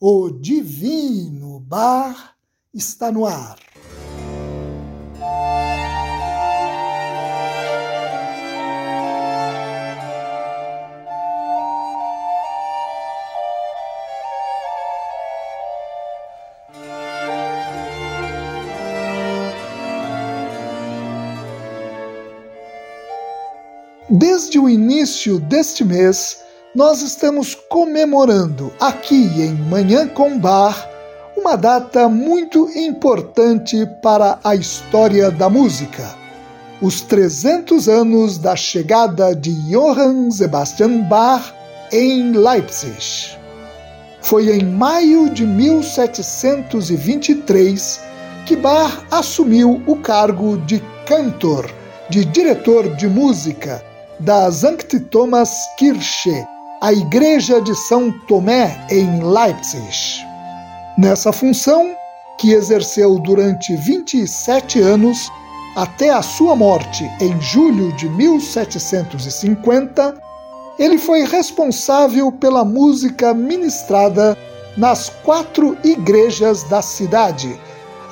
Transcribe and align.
o 0.00 0.30
Divino 0.30 1.58
Bar 1.58 2.36
está 2.72 3.10
no 3.10 3.26
ar. 3.26 3.58
Desde 24.10 24.58
o 24.58 24.68
início 24.68 25.38
deste 25.38 25.84
mês, 25.84 26.42
nós 26.78 27.02
estamos 27.02 27.54
comemorando 27.56 28.72
aqui 28.78 29.42
em 29.42 29.52
Manhã 29.52 30.06
com 30.06 30.38
Bar 30.38 30.88
uma 31.36 31.56
data 31.56 32.08
muito 32.08 32.70
importante 32.78 33.84
para 34.00 34.38
a 34.44 34.54
história 34.54 35.28
da 35.28 35.50
música. 35.50 36.14
Os 36.80 37.00
300 37.00 37.88
anos 37.88 38.38
da 38.38 38.54
chegada 38.54 39.34
de 39.34 39.52
Johann 39.68 40.30
Sebastian 40.30 41.00
Bach 41.08 41.52
em 41.90 42.30
Leipzig. 42.30 43.36
Foi 44.20 44.48
em 44.48 44.64
maio 44.64 45.28
de 45.30 45.44
1723 45.44 48.00
que 48.46 48.54
Bach 48.54 49.04
assumiu 49.10 49.82
o 49.84 49.96
cargo 49.96 50.56
de 50.58 50.80
cantor, 51.06 51.68
de 52.08 52.24
diretor 52.24 52.88
de 52.94 53.08
música 53.08 53.82
da 54.20 54.52
Sankt 54.52 55.00
Thomas 55.00 55.50
Kirche, 55.76 56.46
a 56.80 56.92
Igreja 56.92 57.60
de 57.60 57.74
São 57.74 58.12
Tomé, 58.28 58.86
em 58.88 59.20
Leipzig. 59.20 60.24
Nessa 60.96 61.32
função, 61.32 61.92
que 62.38 62.52
exerceu 62.52 63.18
durante 63.18 63.74
27 63.74 64.80
anos, 64.80 65.28
até 65.74 66.10
a 66.10 66.22
sua 66.22 66.54
morte 66.54 67.02
em 67.20 67.40
julho 67.40 67.92
de 67.94 68.08
1750, 68.08 70.14
ele 70.78 70.98
foi 70.98 71.24
responsável 71.24 72.30
pela 72.30 72.64
música 72.64 73.34
ministrada 73.34 74.38
nas 74.76 75.10
quatro 75.24 75.76
igrejas 75.82 76.62
da 76.64 76.80
cidade, 76.80 77.58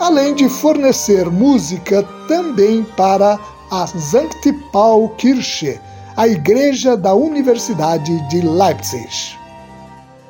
além 0.00 0.34
de 0.34 0.48
fornecer 0.48 1.30
música 1.30 2.02
também 2.26 2.82
para 2.96 3.38
a 3.70 3.86
Sankt 3.86 4.52
Paul 4.72 5.10
Kirche, 5.10 5.78
a 6.16 6.26
Igreja 6.26 6.96
da 6.96 7.14
Universidade 7.14 8.18
de 8.30 8.40
Leipzig. 8.40 9.36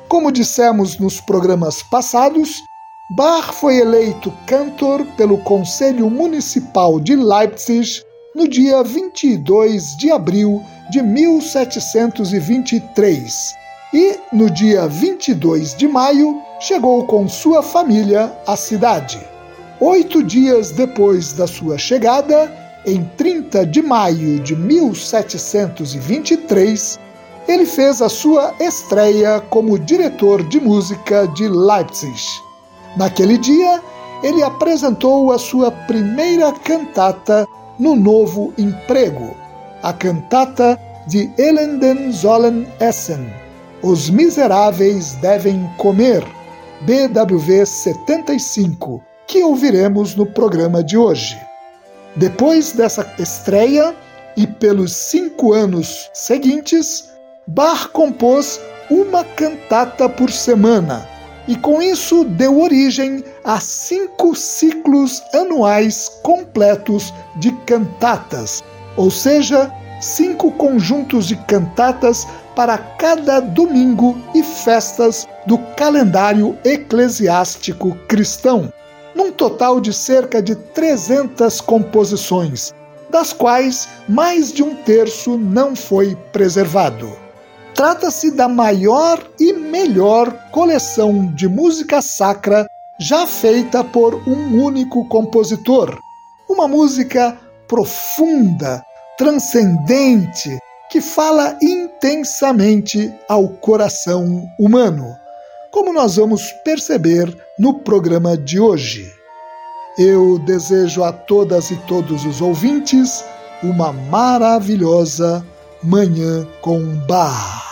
Como 0.09 0.33
dissemos 0.33 0.99
nos 0.99 1.21
programas 1.21 1.81
passados, 1.81 2.61
Bach 3.15 3.53
foi 3.53 3.77
eleito 3.77 4.33
cantor 4.45 5.05
pelo 5.15 5.37
Conselho 5.37 6.09
Municipal 6.09 6.99
de 6.99 7.15
Leipzig 7.15 8.01
no 8.35 8.49
dia 8.49 8.83
22 8.83 9.95
de 9.95 10.11
abril 10.11 10.61
de 10.91 11.01
1723 11.01 13.55
e, 13.93 14.19
no 14.33 14.49
dia 14.49 14.87
22 14.87 15.73
de 15.73 15.87
maio, 15.87 16.41
chegou 16.59 17.05
com 17.05 17.29
sua 17.29 17.63
família 17.63 18.37
à 18.45 18.57
cidade. 18.57 19.25
Oito 19.79 20.21
dias 20.21 20.71
depois 20.71 21.31
da 21.31 21.47
sua 21.47 21.77
chegada, 21.77 22.66
em 22.87 23.03
30 23.17 23.65
de 23.65 23.81
maio 23.81 24.39
de 24.39 24.55
1723, 24.55 26.97
ele 27.45 27.65
fez 27.65 28.01
a 28.01 28.07
sua 28.07 28.55
estreia 28.61 29.41
como 29.49 29.77
diretor 29.77 30.41
de 30.47 30.61
música 30.61 31.27
de 31.35 31.49
Leipzig. 31.49 32.17
Naquele 32.95 33.37
dia, 33.37 33.81
ele 34.23 34.41
apresentou 34.41 35.33
a 35.33 35.37
sua 35.37 35.69
primeira 35.69 36.53
cantata 36.53 37.45
no 37.77 37.93
novo 37.93 38.53
emprego, 38.57 39.35
a 39.83 39.91
cantata 39.91 40.79
de 41.07 41.29
Elenden 41.37 42.13
sollen 42.13 42.65
essen, 42.79 43.29
Os 43.83 44.09
Miseráveis 44.09 45.11
Devem 45.21 45.69
Comer, 45.77 46.23
BWV 46.81 47.65
75, 47.65 49.03
que 49.27 49.43
ouviremos 49.43 50.15
no 50.15 50.25
programa 50.25 50.81
de 50.81 50.97
hoje. 50.97 51.37
Depois 52.17 52.71
dessa 52.71 53.13
estreia 53.19 53.95
e 54.35 54.47
pelos 54.47 54.91
cinco 54.91 55.53
anos 55.53 56.09
seguintes, 56.15 57.11
Bach 57.45 57.89
compôs 57.89 58.59
uma 58.89 59.23
cantata 59.23 60.09
por 60.09 60.31
semana 60.31 61.07
e 61.47 61.55
com 61.55 61.79
isso 61.79 62.23
deu 62.23 62.59
origem 62.59 63.23
a 63.43 63.59
cinco 63.59 64.35
ciclos 64.35 65.21
anuais 65.31 66.09
completos 66.23 67.13
de 67.35 67.51
cantatas, 67.67 68.63
ou 68.95 69.11
seja, 69.11 69.71
cinco 70.01 70.51
conjuntos 70.53 71.27
de 71.27 71.35
cantatas 71.35 72.27
para 72.55 72.79
cada 72.79 73.39
domingo 73.39 74.17
e 74.33 74.41
festas 74.41 75.27
do 75.45 75.59
calendário 75.75 76.57
eclesiástico 76.65 77.95
cristão 78.07 78.73
num 79.17 79.31
total 79.31 79.81
de 79.81 79.91
cerca 79.91 80.41
de 80.41 80.55
300 80.55 81.59
composições, 81.59 82.71
das 83.09 83.33
quais 83.33 83.89
mais 84.07 84.53
de 84.53 84.61
um 84.61 84.75
terço 84.75 85.37
não 85.37 85.75
foi 85.75 86.15
preservado. 86.31 87.11
Trata-se 87.73 88.31
da 88.31 88.47
maior 88.47 89.19
e 89.39 89.53
melhor 89.53 90.31
coleção 90.51 91.33
de 91.33 91.47
música 91.47 91.99
sacra 92.01 92.67
já 92.99 93.25
feita 93.25 93.83
por 93.83 94.15
um 94.27 94.63
único 94.63 95.07
compositor. 95.07 95.97
Uma 96.47 96.67
música 96.67 97.37
profunda, 97.67 98.83
transcendente, 99.17 100.57
que 100.89 101.01
fala 101.01 101.57
intensamente 101.61 103.11
ao 103.27 103.49
coração 103.49 104.47
humano 104.59 105.15
como 105.77 105.93
nós 105.93 106.15
vamos 106.15 106.51
perceber 106.63 107.35
no 107.59 107.75
programa 107.81 108.35
de 108.35 108.59
hoje. 108.59 109.13
Eu 109.97 110.37
desejo 110.37 111.03
a 111.03 111.11
todas 111.11 111.71
e 111.71 111.75
todos 111.87 112.23
os 112.23 112.39
ouvintes 112.39 113.25
uma 113.63 113.91
maravilhosa 113.91 115.43
Manhã 115.81 116.47
com 116.61 116.79
Bar. 117.07 117.66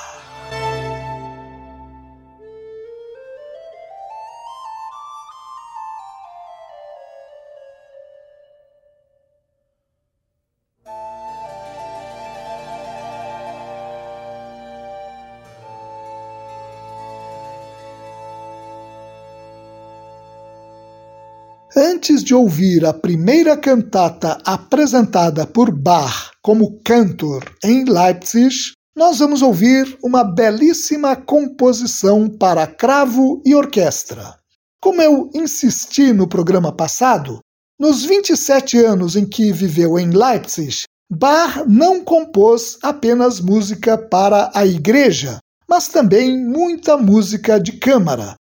Antes 22.06 22.24
de 22.24 22.36
ouvir 22.36 22.86
a 22.86 22.94
primeira 22.94 23.58
cantata 23.58 24.40
apresentada 24.46 25.48
por 25.48 25.72
Bach 25.72 26.30
como 26.40 26.80
cantor 26.84 27.44
em 27.64 27.84
Leipzig, 27.84 28.54
nós 28.96 29.18
vamos 29.18 29.42
ouvir 29.42 29.98
uma 30.04 30.24
belíssima 30.24 31.16
composição 31.16 32.30
para 32.30 32.68
cravo 32.68 33.42
e 33.44 33.56
orquestra. 33.56 34.36
Como 34.80 35.02
eu 35.02 35.32
insisti 35.34 36.14
no 36.14 36.28
programa 36.28 36.72
passado, 36.72 37.40
nos 37.80 38.06
27 38.06 38.78
anos 38.86 39.16
em 39.16 39.28
que 39.28 39.52
viveu 39.52 39.98
em 39.98 40.12
Leipzig, 40.12 40.84
Bach 41.12 41.66
não 41.68 42.04
compôs 42.04 42.78
apenas 42.84 43.40
música 43.40 43.98
para 43.98 44.52
a 44.54 44.64
igreja, 44.64 45.40
mas 45.68 45.88
também 45.88 46.38
muita 46.38 46.98
música 46.98 47.60
de 47.60 47.72
câmara, 47.72 48.36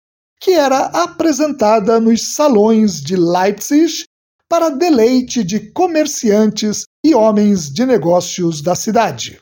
que 0.45 0.51
era 0.51 0.89
apresentada 0.89 1.99
nos 1.99 2.35
salões 2.35 3.01
de 3.01 3.17
Leipzig 3.17 4.05
para 4.47 4.69
deleite 4.69 5.43
de 5.43 5.73
comerciantes 5.73 6.85
e 7.03 7.15
homens 7.15 7.73
de 7.73 7.87
negócios 7.87 8.61
da 8.61 8.75
cidade. 8.75 9.41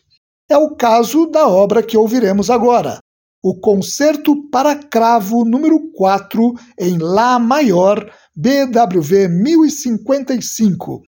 É 0.48 0.56
o 0.56 0.76
caso 0.76 1.26
da 1.26 1.48
obra 1.48 1.82
que 1.82 1.96
ouviremos 1.96 2.50
agora, 2.50 3.00
o 3.42 3.58
Concerto 3.58 4.48
para 4.48 4.76
Cravo 4.76 5.44
número 5.44 5.90
4 5.90 6.54
em 6.78 6.98
Lá 6.98 7.36
maior, 7.36 8.08
BWV 8.36 9.26
1055. 9.26 11.02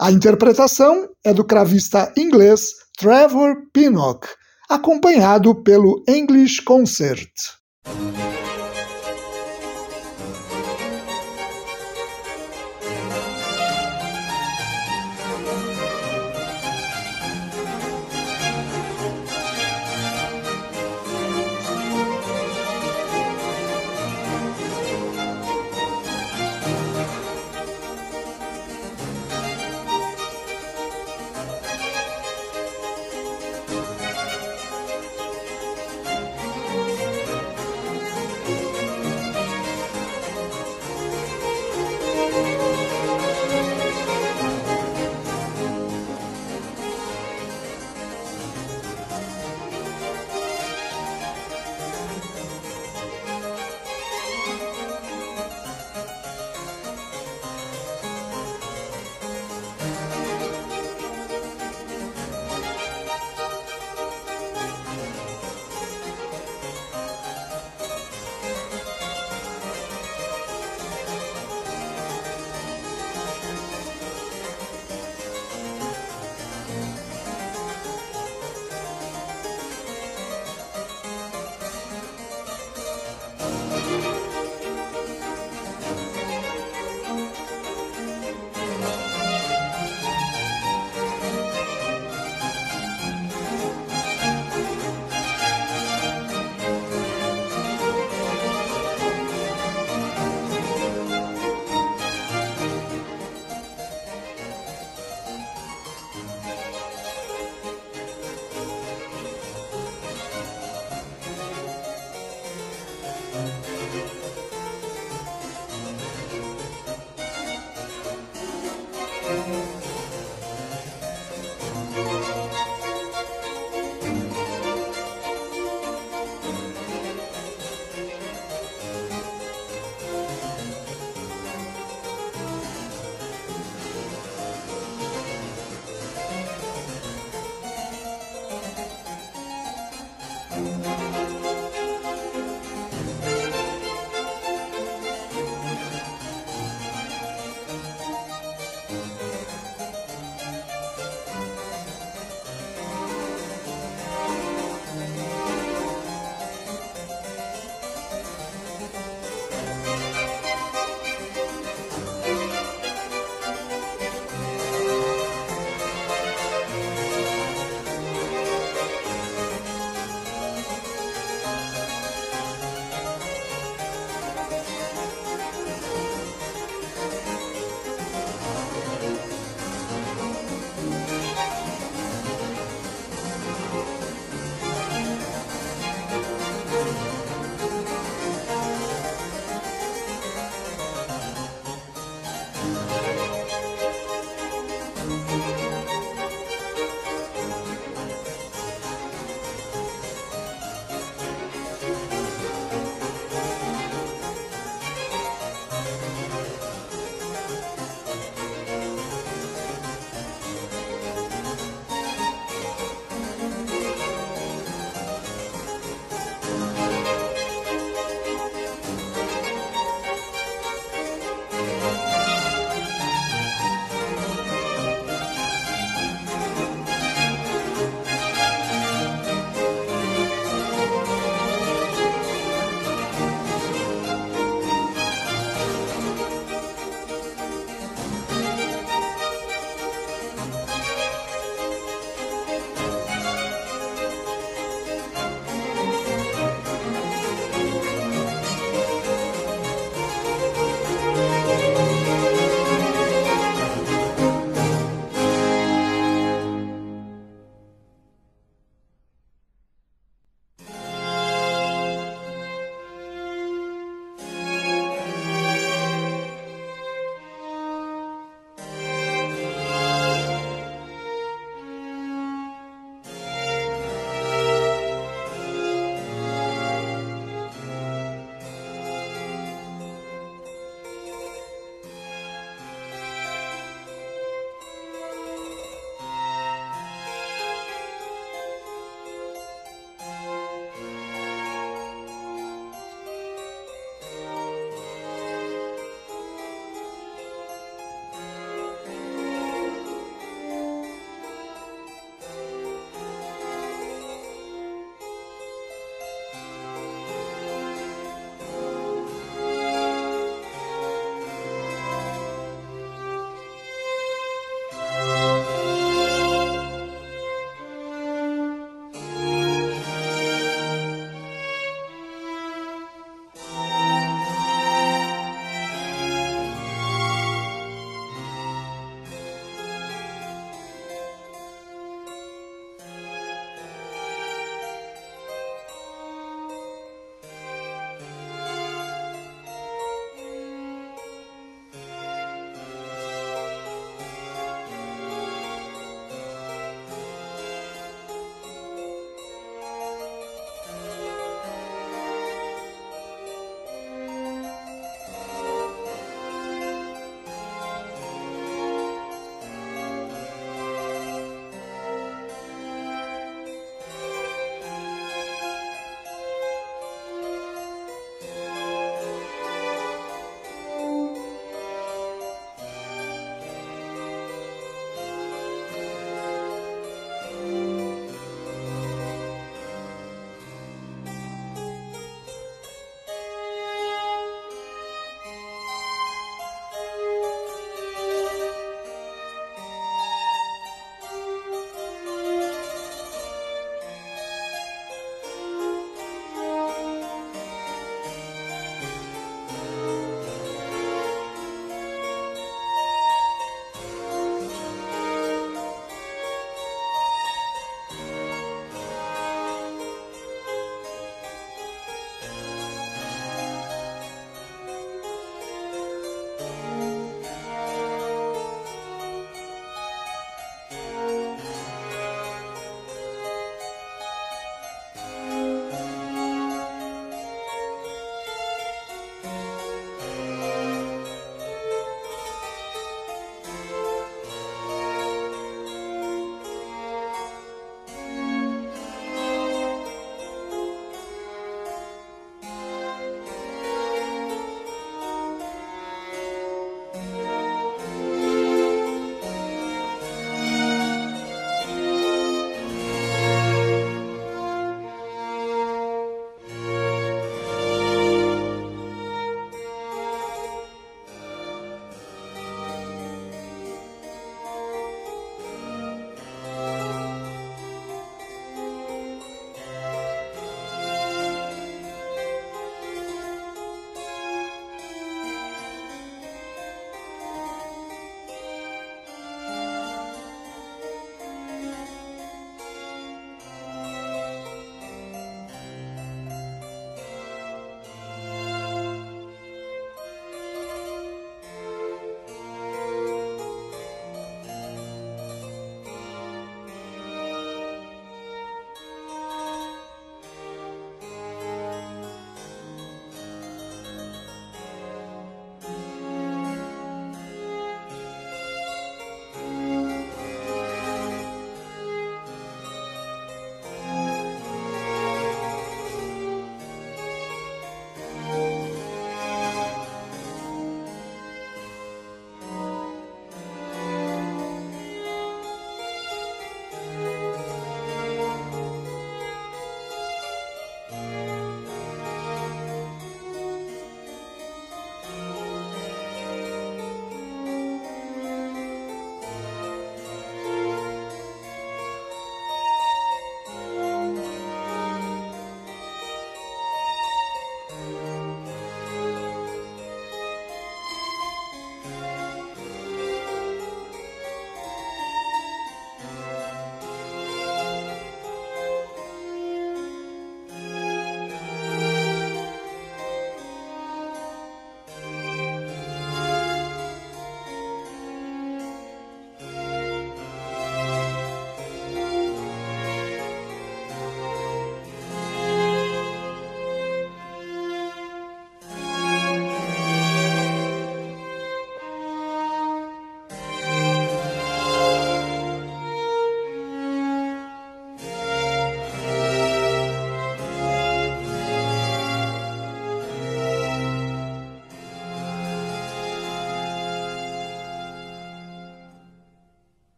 A 0.00 0.10
interpretação 0.10 1.08
é 1.24 1.32
do 1.32 1.44
cravista 1.44 2.12
inglês 2.16 2.62
Trevor 2.98 3.54
Pinnock, 3.72 4.26
acompanhado 4.68 5.54
pelo 5.62 6.02
English 6.08 6.60
Concert. 6.62 7.30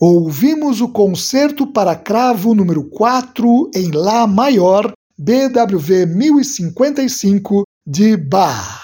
Ouvimos 0.00 0.80
o 0.80 0.88
concerto 0.88 1.66
para 1.66 1.94
cravo 1.94 2.52
número 2.52 2.82
4 2.90 3.70
em 3.74 3.92
Lá 3.92 4.26
maior, 4.26 4.92
BWV 5.16 6.06
1055 6.06 7.62
de 7.86 8.16
Bach. 8.16 8.82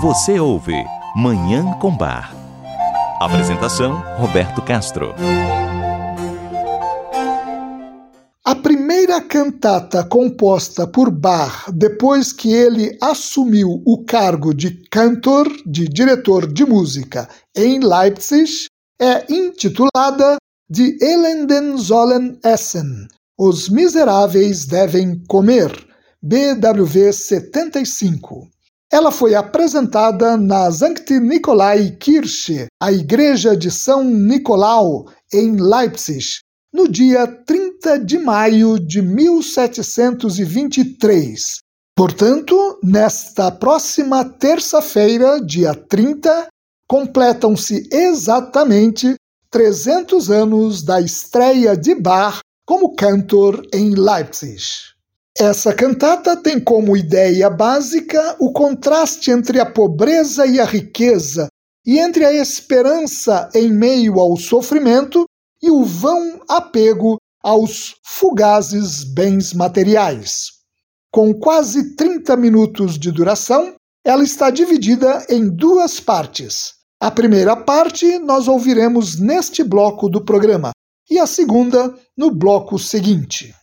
Você 0.00 0.38
ouve 0.38 0.74
Manhã 1.16 1.72
com 1.80 1.96
Bar. 1.96 2.32
Apresentação 3.20 4.02
Roberto 4.18 4.62
Castro. 4.62 5.14
A 8.52 8.54
primeira 8.54 9.18
cantata 9.18 10.04
composta 10.04 10.86
por 10.86 11.10
Bach 11.10 11.70
depois 11.72 12.34
que 12.34 12.52
ele 12.52 12.98
assumiu 13.00 13.82
o 13.86 14.04
cargo 14.04 14.52
de 14.52 14.86
cantor, 14.90 15.48
de 15.64 15.88
diretor 15.88 16.46
de 16.46 16.66
música 16.66 17.26
em 17.56 17.80
Leipzig, 17.80 18.66
é 19.00 19.24
intitulada 19.32 20.36
Die 20.68 20.98
Elenden 21.00 21.78
sollen 21.78 22.38
essen. 22.44 23.08
Os 23.40 23.70
Miseráveis 23.70 24.66
Devem 24.66 25.24
Comer, 25.26 25.72
BWV 26.22 27.10
75. 27.10 28.50
Ela 28.92 29.10
foi 29.10 29.34
apresentada 29.34 30.36
na 30.36 30.70
Sankt 30.70 31.10
Nikolai 31.20 31.92
Kirche, 31.92 32.66
a 32.78 32.92
igreja 32.92 33.56
de 33.56 33.70
São 33.70 34.04
Nicolau, 34.04 35.06
em 35.32 35.56
Leipzig, 35.56 36.42
no 36.72 36.88
dia 36.88 37.26
30 37.26 37.98
de 37.98 38.18
maio 38.18 38.78
de 38.78 39.02
1723. 39.02 41.60
Portanto, 41.94 42.78
nesta 42.82 43.50
próxima 43.50 44.24
terça-feira, 44.24 45.38
dia 45.44 45.74
30, 45.74 46.48
completam-se 46.88 47.86
exatamente 47.92 49.14
300 49.50 50.30
anos 50.30 50.82
da 50.82 50.98
estreia 51.00 51.76
de 51.76 51.94
Bach 51.94 52.40
como 52.66 52.94
cantor 52.94 53.62
em 53.74 53.94
Leipzig. 53.94 54.62
Essa 55.38 55.74
cantata 55.74 56.34
tem 56.36 56.58
como 56.58 56.96
ideia 56.96 57.50
básica 57.50 58.36
o 58.38 58.52
contraste 58.52 59.30
entre 59.30 59.60
a 59.60 59.66
pobreza 59.66 60.46
e 60.46 60.58
a 60.58 60.64
riqueza, 60.64 61.48
e 61.84 61.98
entre 61.98 62.24
a 62.24 62.32
esperança 62.32 63.50
em 63.54 63.70
meio 63.70 64.18
ao 64.18 64.36
sofrimento 64.36 65.26
e 65.62 65.70
o 65.70 65.84
vão 65.84 66.40
apego 66.48 67.18
aos 67.42 67.96
fugazes 68.02 69.04
bens 69.04 69.52
materiais. 69.52 70.62
Com 71.10 71.34
quase 71.34 71.94
30 71.94 72.36
minutos 72.36 72.98
de 72.98 73.10
duração, 73.10 73.74
ela 74.04 74.24
está 74.24 74.50
dividida 74.50 75.24
em 75.28 75.48
duas 75.48 76.00
partes. 76.00 76.74
A 77.00 77.10
primeira 77.10 77.56
parte 77.56 78.18
nós 78.18 78.48
ouviremos 78.48 79.18
neste 79.18 79.62
bloco 79.62 80.08
do 80.08 80.24
programa 80.24 80.70
e 81.10 81.18
a 81.18 81.26
segunda 81.26 81.94
no 82.16 82.30
bloco 82.30 82.78
seguinte. 82.78 83.54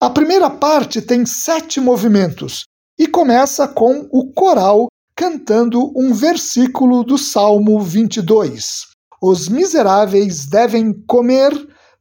A 0.00 0.10
primeira 0.10 0.50
parte 0.50 1.00
tem 1.00 1.24
sete 1.24 1.80
movimentos 1.80 2.64
e 2.98 3.06
começa 3.06 3.68
com 3.68 4.08
o 4.10 4.32
coral 4.32 4.88
cantando 5.14 5.92
um 5.96 6.12
versículo 6.12 7.02
do 7.02 7.16
Salmo 7.16 7.80
22. 7.80 8.95
Os 9.20 9.48
miseráveis 9.48 10.46
devem 10.46 10.92
comer 11.06 11.52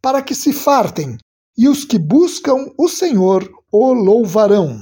para 0.02 0.22
que 0.22 0.36
se 0.36 0.52
fartem, 0.54 1.18
e 1.58 1.68
os 1.68 1.86
que 1.86 1.98
buscam 1.98 2.72
o 2.78 2.88
Senhor 2.88 3.50
o 3.72 3.94
louvarão. 3.94 4.80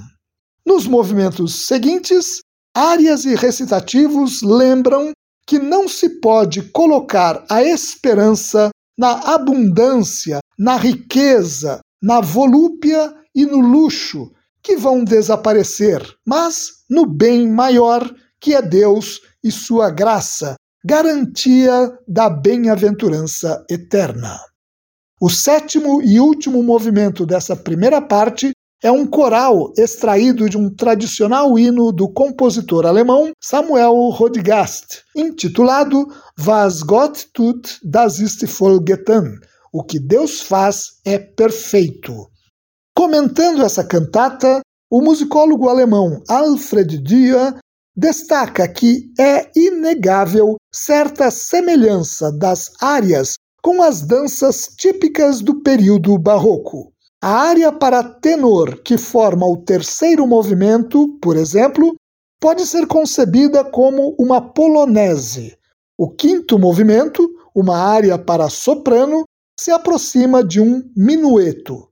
Nos 0.66 0.88
movimentos 0.88 1.68
seguintes, 1.68 2.42
áreas 2.76 3.26
e 3.26 3.36
recitativos 3.36 4.42
lembram 4.42 5.12
que 5.46 5.60
não 5.60 5.88
se 5.88 6.22
pode 6.22 6.64
colocar 6.72 7.46
a 7.50 7.64
esperança 7.64 8.70
na 8.98 9.34
abundância, 9.34 10.40
na 10.58 10.78
riqueza, 10.78 11.80
na 12.02 12.22
volúpia 12.22 13.14
e 13.36 13.46
no 13.46 13.60
luxo, 13.60 14.32
que 14.62 14.78
vão 14.78 15.04
desaparecer, 15.04 16.02
mas 16.26 16.84
no 16.90 17.06
bem 17.06 17.48
maior 17.48 18.10
que 18.40 18.54
é 18.54 18.62
Deus 18.62 19.22
e 19.44 19.52
sua 19.52 19.90
graça, 19.90 20.56
garantia 20.86 21.98
da 22.06 22.30
bem-aventurança 22.30 23.64
eterna. 23.70 24.38
O 25.22 25.30
sétimo 25.30 26.02
e 26.02 26.20
último 26.20 26.62
movimento 26.62 27.26
dessa 27.26 27.56
primeira 27.56 28.02
parte 28.02 28.52
é 28.84 28.92
um 28.92 29.08
coral 29.08 29.72
extraído 29.78 30.50
de 30.50 30.58
um 30.58 30.70
tradicional 30.70 31.58
hino 31.58 31.94
do 31.94 32.12
compositor 32.12 32.86
alemão 32.86 33.32
Samuel 33.42 33.94
Rodgast, 34.10 35.04
intitulado 35.16 36.06
Was 36.46 36.82
Gott 36.82 37.28
tut, 37.34 37.80
das 37.82 38.20
ist 38.20 38.46
vollgetan, 38.46 39.36
o 39.72 39.86
que 39.86 40.02
Deus 40.02 40.42
faz 40.42 41.00
é 41.06 41.18
perfeito. 41.18 42.28
Comentando 42.94 43.64
essa 43.64 43.86
cantata, 43.86 44.60
o 44.92 45.02
musicólogo 45.02 45.70
alemão 45.70 46.22
Alfred 46.28 46.98
Dürer 47.02 47.56
destaca 47.96 48.68
que 48.68 49.12
é 49.20 49.50
inegável 49.56 50.56
certa 50.74 51.30
semelhança 51.30 52.32
das 52.32 52.72
áreas 52.82 53.36
com 53.62 53.82
as 53.82 54.02
danças 54.02 54.68
típicas 54.78 55.42
do 55.42 55.62
período 55.62 56.18
barroco. 56.18 56.92
A 57.22 57.30
área 57.30 57.72
para 57.72 58.04
tenor 58.04 58.82
que 58.84 58.98
forma 58.98 59.48
o 59.48 59.58
terceiro 59.58 60.28
movimento, 60.28 61.18
por 61.22 61.38
exemplo, 61.38 61.96
pode 62.42 62.66
ser 62.66 62.86
concebida 62.88 63.64
como 63.64 64.14
uma 64.20 64.42
polonese. 64.42 65.58
O 65.98 66.10
quinto 66.10 66.60
movimento, 66.60 67.26
uma 67.56 67.78
área 67.78 68.18
para 68.18 68.50
soprano, 68.50 69.24
se 69.58 69.72
aproxima 69.72 70.44
de 70.44 70.60
um 70.60 70.84
minueto. 70.98 71.88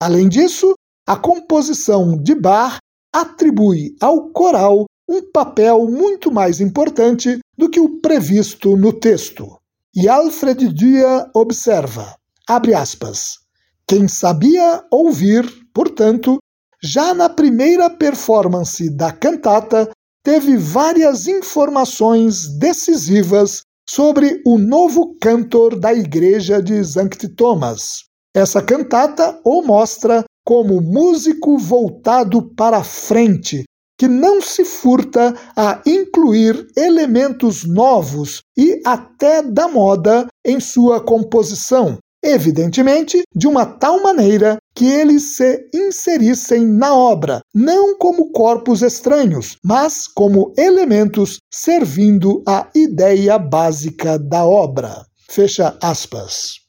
Além 0.00 0.28
disso, 0.28 0.72
a 1.06 1.16
composição 1.16 2.16
de 2.16 2.34
Bach 2.34 2.78
atribui 3.14 3.94
ao 4.00 4.30
coral 4.30 4.86
um 5.10 5.20
papel 5.32 5.88
muito 5.88 6.30
mais 6.30 6.60
importante 6.60 7.40
do 7.58 7.68
que 7.68 7.80
o 7.80 8.00
previsto 8.00 8.76
no 8.76 8.92
texto. 8.92 9.58
E 9.92 10.08
Alfred 10.08 10.68
Dürer 10.72 11.28
observa, 11.34 12.14
abre 12.48 12.74
aspas, 12.74 13.40
quem 13.88 14.06
sabia 14.06 14.84
ouvir, 14.88 15.44
portanto, 15.74 16.38
já 16.80 17.12
na 17.12 17.28
primeira 17.28 17.90
performance 17.90 18.88
da 18.88 19.10
cantata, 19.10 19.90
teve 20.22 20.56
várias 20.56 21.26
informações 21.26 22.46
decisivas 22.56 23.62
sobre 23.88 24.40
o 24.46 24.58
novo 24.58 25.16
cantor 25.20 25.76
da 25.76 25.92
igreja 25.92 26.62
de 26.62 26.84
Sankt 26.84 27.26
Thomas. 27.30 28.04
Essa 28.32 28.62
cantata 28.62 29.40
o 29.44 29.60
mostra 29.60 30.22
como 30.44 30.80
músico 30.80 31.58
voltado 31.58 32.54
para 32.54 32.84
frente, 32.84 33.64
que 34.00 34.08
não 34.08 34.40
se 34.40 34.64
furta 34.64 35.34
a 35.54 35.82
incluir 35.84 36.66
elementos 36.74 37.64
novos 37.64 38.40
e 38.56 38.80
até 38.82 39.42
da 39.42 39.68
moda 39.68 40.26
em 40.42 40.58
sua 40.58 41.04
composição, 41.04 41.98
evidentemente 42.24 43.20
de 43.36 43.46
uma 43.46 43.66
tal 43.66 44.02
maneira 44.02 44.56
que 44.74 44.86
eles 44.86 45.36
se 45.36 45.68
inserissem 45.74 46.66
na 46.66 46.94
obra, 46.94 47.42
não 47.54 47.98
como 47.98 48.32
corpos 48.32 48.80
estranhos, 48.80 49.58
mas 49.62 50.08
como 50.08 50.54
elementos 50.56 51.36
servindo 51.52 52.42
à 52.48 52.68
ideia 52.74 53.38
básica 53.38 54.18
da 54.18 54.46
obra. 54.46 55.04
Fecha 55.28 55.76
aspas. 55.82 56.60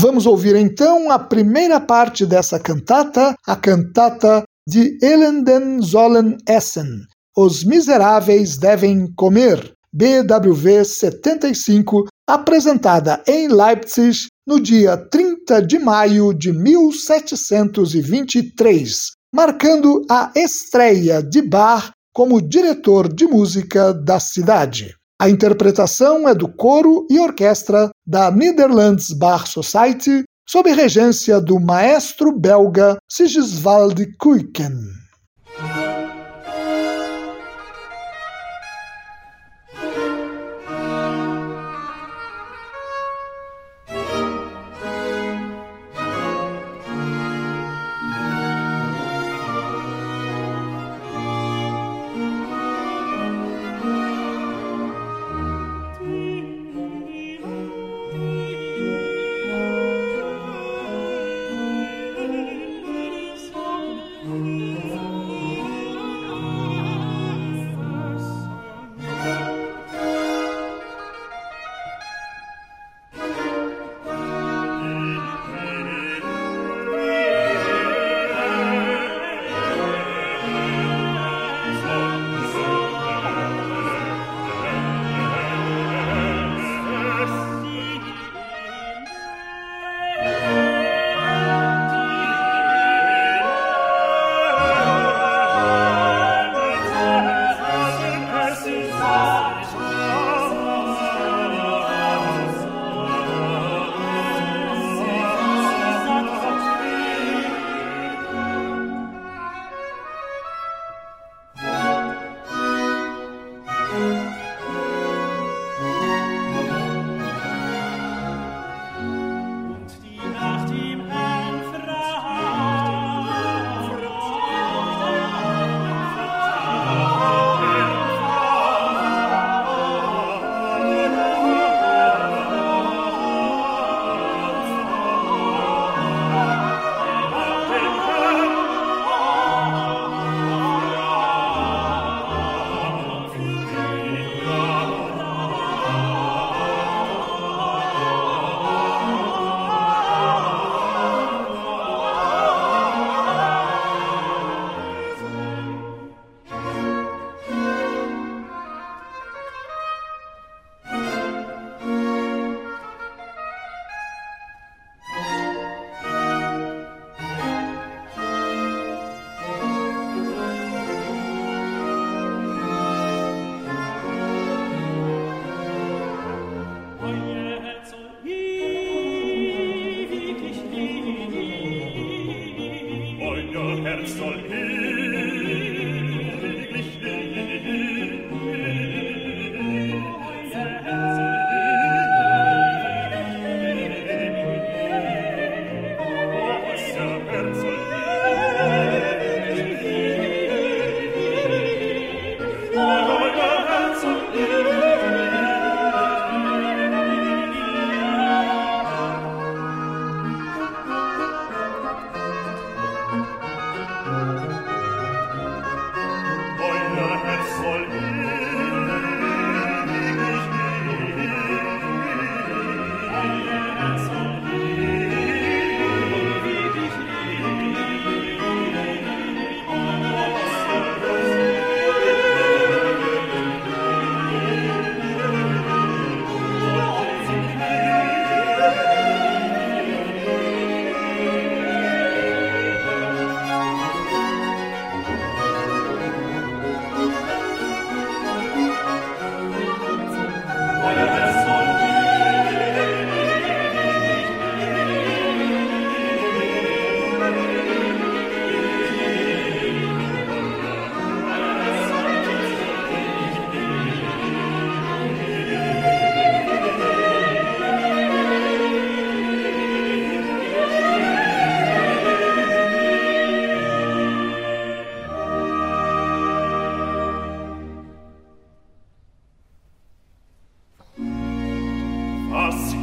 Vamos 0.00 0.24
ouvir 0.24 0.54
então 0.54 1.10
a 1.10 1.18
primeira 1.18 1.80
parte 1.80 2.24
dessa 2.24 2.60
cantata, 2.60 3.34
a 3.44 3.56
cantata 3.56 4.44
de 4.68 4.98
Elenden 5.00 5.80
sollen 5.82 6.38
essen. 6.48 7.06
Os 7.36 7.64
miseráveis 7.64 8.56
devem 8.56 9.12
comer. 9.14 9.72
BWV 9.92 10.84
75, 10.84 12.06
apresentada 12.28 13.22
em 13.26 13.48
Leipzig 13.48 14.26
no 14.46 14.60
dia 14.60 14.96
30 14.96 15.62
de 15.62 15.78
maio 15.78 16.34
de 16.34 16.52
1723, 16.52 19.12
marcando 19.34 20.04
a 20.10 20.30
estreia 20.36 21.22
de 21.22 21.40
Bach 21.40 21.92
como 22.12 22.42
diretor 22.42 23.10
de 23.10 23.26
música 23.26 23.94
da 23.94 24.20
cidade. 24.20 24.94
A 25.18 25.30
interpretação 25.30 26.28
é 26.28 26.34
do 26.34 26.48
coro 26.48 27.06
e 27.10 27.18
orquestra 27.18 27.88
da 28.06 28.30
Netherlands 28.30 29.12
Bar 29.12 29.46
Society, 29.46 30.24
sob 30.46 30.70
regência 30.72 31.40
do 31.40 31.58
maestro 31.58 32.32
belga 32.32 32.98
Sigiswald 33.08 34.16
Kuyken. 34.18 35.05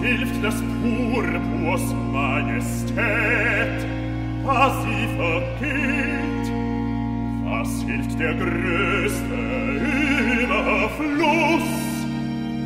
hilft 0.04 0.44
des 0.44 0.56
Purpurs 0.82 1.86
Majestät, 2.12 3.80
was 4.44 4.74
sie 4.84 5.08
vergeht. 5.16 6.48
Was 7.46 7.70
hilft 7.84 8.20
der 8.20 8.34
größte 8.34 9.40
Überfluss, 10.42 11.70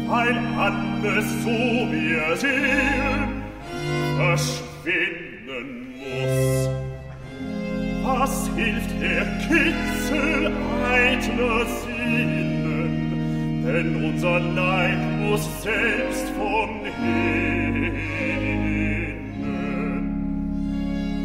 weil 0.08 0.36
alles 0.58 1.26
so 1.44 1.60
wie 1.92 2.10
wir 2.10 2.38
sehen, 2.38 3.44
verschwinden 4.18 5.70
muss. 6.00 6.70
Was 8.04 8.50
hilft 8.56 8.92
der 9.02 9.26
Kitzel 9.48 10.52
eitler 10.92 11.66
Sinnen, 11.84 12.92
denn 13.64 13.90
unser 14.06 14.40
Leib 14.40 15.07
muß 15.18 15.62
selbst 15.62 16.30
von. 16.38 16.70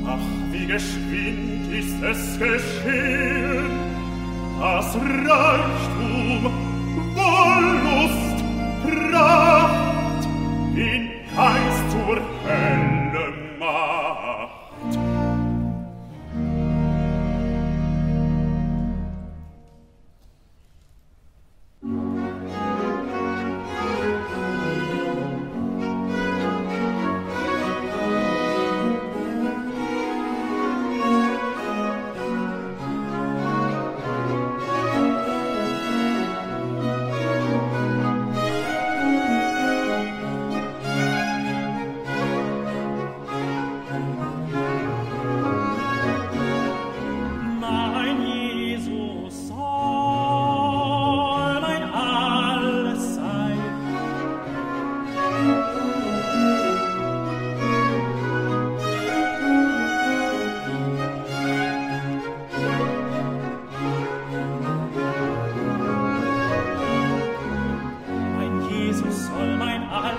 Ach, 0.07 0.19
wie 0.51 0.67
geschwind 0.67 1.73
ist 1.73 2.03
es 2.03 2.39
geschehen, 2.39 3.71
das 4.61 4.97
Reichtum, 4.97 6.53
Wollust, 7.15 8.39
Pracht, 8.85 10.29
in 10.77 11.11
Geist 11.35 11.91
zur 11.91 12.17
Hölle. 12.45 13.02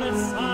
alles 0.03 0.33
an. 0.33 0.52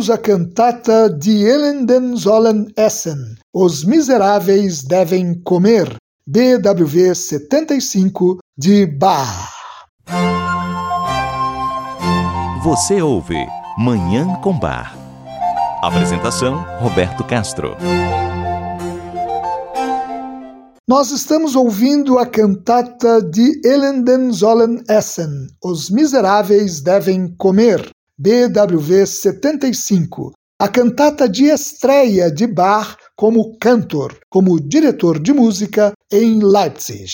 Ouvimos 0.00 0.08
a 0.08 0.16
cantata 0.16 1.10
Die 1.10 1.44
Elenden 1.44 2.16
sollen 2.16 2.72
essen, 2.76 3.36
Os 3.52 3.84
Miseráveis 3.84 4.82
Devem 4.82 5.42
Comer, 5.42 5.94
BWV 6.26 7.14
75, 7.14 8.38
de 8.56 8.86
Bach. 8.86 9.50
Você 12.64 13.02
ouve 13.02 13.46
Manhã 13.76 14.40
com 14.42 14.58
Bar. 14.58 14.96
Apresentação: 15.82 16.64
Roberto 16.80 17.22
Castro. 17.24 17.76
Nós 20.88 21.10
estamos 21.10 21.54
ouvindo 21.54 22.18
a 22.18 22.26
cantata 22.26 23.20
de 23.22 23.60
Elenden 23.64 24.32
sollen 24.32 24.82
essen, 24.88 25.48
Os 25.62 25.90
Miseráveis 25.90 26.80
Devem 26.80 27.34
Comer, 27.36 27.90
BWV 28.22 29.06
75, 29.06 30.32
a 30.60 30.68
cantata 30.68 31.26
de 31.26 31.44
estreia 31.44 32.30
de 32.30 32.46
Bach 32.46 32.94
como 33.16 33.56
cantor, 33.56 34.14
como 34.28 34.60
diretor 34.60 35.18
de 35.18 35.32
música 35.32 35.94
em 36.12 36.38
Leipzig. 36.38 37.10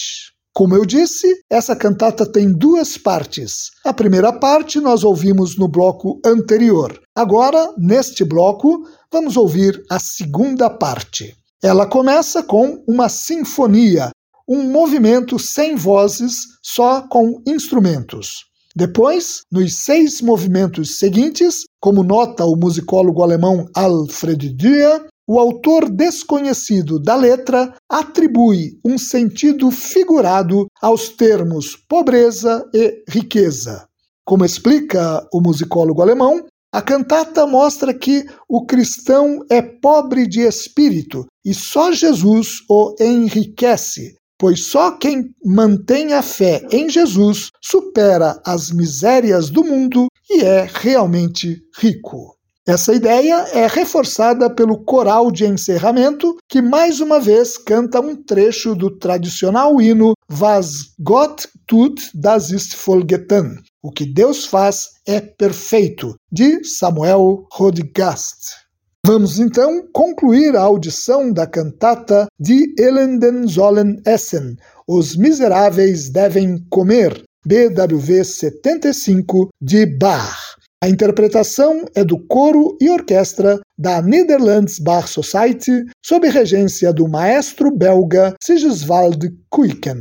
Como 0.53 0.75
eu 0.75 0.85
disse, 0.85 1.33
essa 1.49 1.77
cantata 1.77 2.27
tem 2.27 2.53
duas 2.53 2.99
partes. 2.99 3.71
A 3.85 3.95
primeira 3.95 4.33
parte 4.33 4.81
nós 4.81 5.05
ouvimos 5.05 5.57
no 5.57 5.69
bloco 5.69 6.21
anterior. 6.27 7.01
Agora, 7.15 7.73
neste 7.79 8.25
bloco, 8.25 8.83
vamos 9.13 9.37
ouvir 9.37 9.81
a 9.89 10.01
segunda 10.01 10.69
parte. 10.69 11.37
Ela 11.63 11.87
começa 11.87 12.43
com 12.43 12.83
uma 12.89 13.09
sinfonia, 13.09 14.11
um 14.49 14.65
movimento 14.65 15.39
sem 15.39 15.77
vozes, 15.77 16.39
só 16.61 17.07
com 17.07 17.41
instrumentos. 17.47 18.47
Depois, 18.77 19.41
nos 19.51 19.75
seis 19.75 20.21
movimentos 20.21 20.99
seguintes, 20.99 21.63
como 21.81 22.03
nota 22.03 22.45
o 22.45 22.55
musicólogo 22.55 23.23
alemão 23.23 23.67
Alfred 23.75 24.51
Dürer, 24.51 25.07
o 25.27 25.41
autor 25.41 25.89
desconhecido 25.89 27.01
da 27.01 27.17
letra 27.17 27.75
atribui 27.91 28.79
um 28.85 28.99
sentido 28.99 29.71
figurado 29.71 30.67
aos 30.81 31.09
termos 31.09 31.75
pobreza 31.89 32.69
e 32.75 33.03
riqueza. 33.09 33.87
Como 34.27 34.45
explica 34.45 35.27
o 35.33 35.41
musicólogo 35.41 36.03
alemão, 36.03 36.45
a 36.71 36.83
cantata 36.83 37.47
mostra 37.47 37.95
que 37.95 38.27
o 38.47 38.67
cristão 38.67 39.41
é 39.51 39.63
pobre 39.63 40.27
de 40.27 40.43
espírito 40.43 41.25
e 41.43 41.55
só 41.55 41.93
Jesus 41.93 42.59
o 42.69 42.95
enriquece, 43.01 44.17
pois 44.39 44.67
só 44.67 44.93
quem 44.93 45.31
mantém 45.45 46.13
a 46.13 46.23
fé 46.23 46.67
em 46.71 46.89
Jesus 46.89 47.51
supera 47.63 48.41
as 48.45 48.71
misérias 48.71 49.51
do 49.51 49.65
mundo 49.65 50.09
e 50.31 50.43
é 50.43 50.69
realmente 50.73 51.63
rico. 51.79 52.37
Essa 52.69 52.93
ideia 52.93 53.47
é 53.53 53.69
reforçada 53.69 54.53
pelo 54.53 54.83
coral 54.85 55.31
de 55.31 55.47
encerramento, 55.47 56.37
que 56.49 56.61
mais 56.61 56.99
uma 56.99 57.21
vez 57.21 57.57
canta 57.57 58.01
um 58.01 58.17
trecho 58.17 58.75
do 58.75 58.91
tradicional 58.91 59.81
hino 59.81 60.15
Was 60.29 60.93
Gott 60.99 61.47
tut, 61.69 62.11
das 62.13 62.51
ist 62.51 62.75
vollgetan. 62.75 63.63
O 63.81 63.93
que 63.93 64.05
Deus 64.05 64.45
faz 64.47 64.89
é 65.07 65.21
perfeito, 65.21 66.17
de 66.33 66.65
Samuel 66.65 67.47
Rodgast. 67.53 68.66
Vamos 69.07 69.39
então 69.39 69.87
concluir 69.93 70.57
a 70.57 70.63
audição 70.63 71.33
da 71.33 71.47
cantata 71.47 72.27
de 72.41 72.75
Elenden 72.77 73.47
sollen 73.47 74.01
essen, 74.05 74.57
Os 74.85 75.17
Miseráveis 75.17 76.11
Devem 76.11 76.59
Comer, 76.69 77.23
BWV 77.47 78.25
75 78.25 79.49
de 79.63 79.87
Bach. 79.87 80.57
A 80.83 80.89
interpretação 80.89 81.85
é 81.95 82.03
do 82.03 82.19
coro 82.27 82.77
e 82.81 82.91
orquestra 82.91 83.61
da 83.79 84.03
Netherlands 84.03 84.81
Bar 84.81 85.07
Society, 85.07 85.85
sob 86.05 86.29
regência 86.29 86.93
do 86.93 87.07
maestro 87.07 87.71
belga 87.71 88.35
Sigiswald 88.43 89.25
Kuiken. 89.49 90.01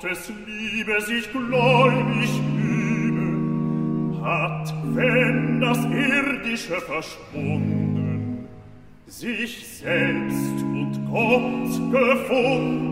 Gottes 0.00 0.32
Liebe 0.46 1.00
sich 1.00 1.28
gläubig 1.32 2.30
übe, 2.56 4.24
hat, 4.24 4.72
wenn 4.94 5.60
das 5.60 5.78
Irdische 5.86 6.80
verschwunden, 6.80 8.46
sich 9.08 9.66
selbst 9.66 10.62
und 10.62 11.08
Gott 11.10 11.90
gefunden. 11.90 12.87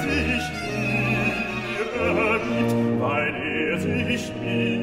sich 0.00 0.44
mir 0.62 2.40
liebt, 2.48 3.00
weil 3.00 3.34
er 3.34 3.78
sich 3.78 4.32
mir 4.42 4.79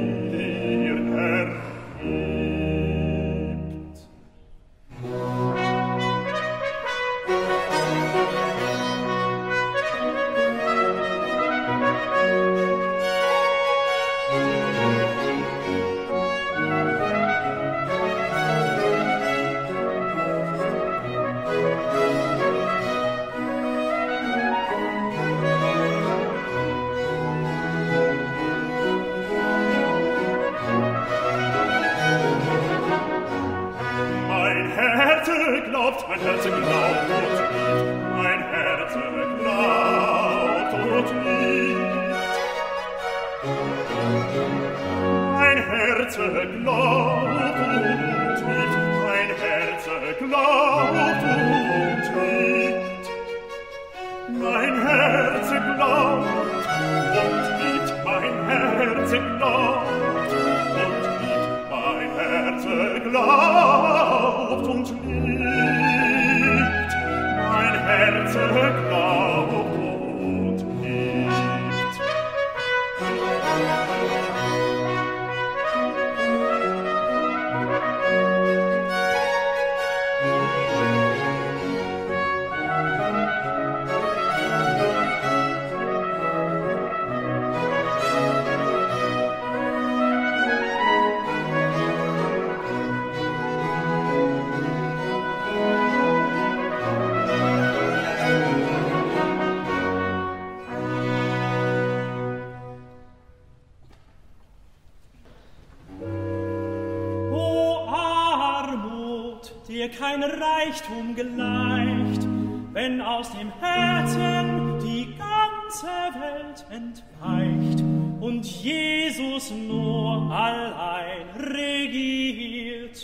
kein 109.99 110.23
Reichtum 110.23 111.15
gleicht, 111.15 112.27
wenn 112.73 113.01
aus 113.01 113.31
dem 113.31 113.51
Herzen 113.59 114.79
die 114.79 115.07
ganze 115.17 115.87
Welt 116.19 116.65
entweicht 116.69 117.83
und 118.19 118.45
Jesus 118.45 119.51
nur 119.51 120.31
allein 120.31 121.27
regiert. 121.35 122.97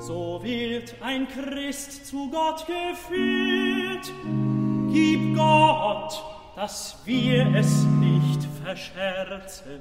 So 0.00 0.40
wird 0.42 0.94
ein 1.02 1.26
Christ 1.28 2.06
zu 2.06 2.30
Gott 2.30 2.66
geführt, 2.66 4.12
gib 4.92 5.36
Gott, 5.36 6.22
dass 6.56 7.00
wir 7.06 7.54
es 7.54 7.84
nicht 7.84 8.46
verscherzen. 8.62 9.80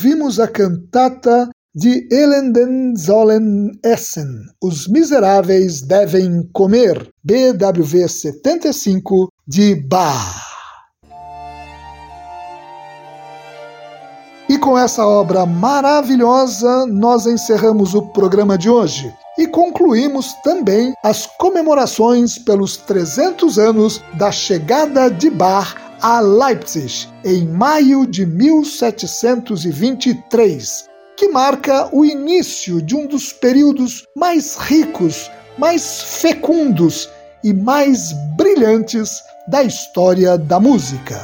Ouvimos 0.00 0.40
a 0.40 0.48
cantata 0.48 1.50
de 1.74 2.08
Elenden 2.10 2.96
sollen 2.96 3.70
essen, 3.84 4.46
Os 4.62 4.88
Miseráveis 4.88 5.82
Devem 5.82 6.48
Comer, 6.54 7.10
BWV 7.22 8.08
75, 8.08 9.28
de 9.46 9.74
Bach. 9.74 10.40
E 14.48 14.56
com 14.56 14.78
essa 14.78 15.06
obra 15.06 15.44
maravilhosa, 15.44 16.86
nós 16.86 17.26
encerramos 17.26 17.94
o 17.94 18.00
programa 18.00 18.56
de 18.56 18.70
hoje 18.70 19.12
e 19.40 19.46
concluímos 19.46 20.34
também 20.44 20.92
as 21.02 21.24
comemorações 21.38 22.36
pelos 22.36 22.76
300 22.76 23.58
anos 23.58 24.02
da 24.18 24.30
chegada 24.30 25.08
de 25.08 25.30
Bach 25.30 25.74
a 26.02 26.20
Leipzig 26.20 27.08
em 27.24 27.46
maio 27.46 28.06
de 28.06 28.26
1723, 28.26 30.84
que 31.16 31.28
marca 31.28 31.88
o 31.90 32.04
início 32.04 32.82
de 32.82 32.94
um 32.94 33.06
dos 33.06 33.32
períodos 33.32 34.04
mais 34.14 34.56
ricos, 34.56 35.30
mais 35.56 36.02
fecundos 36.02 37.08
e 37.42 37.54
mais 37.54 38.12
brilhantes 38.36 39.22
da 39.48 39.62
história 39.62 40.36
da 40.36 40.60
música. 40.60 41.18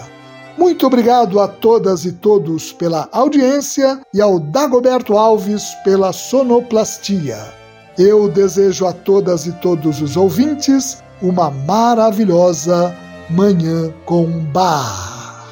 Muito 0.56 0.86
obrigado 0.86 1.38
a 1.38 1.46
todas 1.46 2.06
e 2.06 2.12
todos 2.12 2.72
pela 2.72 3.10
audiência 3.12 4.00
e 4.14 4.22
ao 4.22 4.40
Dagoberto 4.40 5.18
Alves 5.18 5.74
pela 5.84 6.14
sonoplastia. 6.14 7.65
Eu 7.98 8.28
desejo 8.28 8.86
a 8.86 8.92
todas 8.92 9.46
e 9.46 9.52
todos 9.52 10.02
os 10.02 10.18
ouvintes 10.18 11.02
uma 11.22 11.50
maravilhosa 11.50 12.94
Manhã 13.30 13.90
com 14.04 14.26
Bar. 14.26 15.44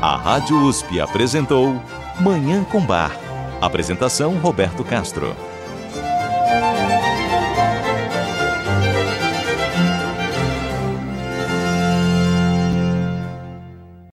A 0.00 0.16
Rádio 0.16 0.56
USP 0.62 1.00
apresentou 1.00 1.74
Manhã 2.20 2.62
com 2.62 2.80
Bar. 2.80 3.18
Apresentação 3.60 4.38
Roberto 4.38 4.84
Castro. 4.84 5.34